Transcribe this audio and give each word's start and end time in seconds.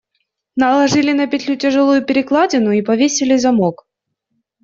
Наложили 0.61 1.13
на 1.13 1.27
петлю 1.27 1.55
тяжелую 1.55 2.03
перекладину 2.03 2.71
и 2.71 2.81
повесили 2.81 3.37
замок. 3.37 3.87